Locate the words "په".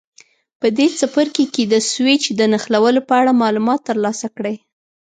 0.59-0.67, 3.09-3.13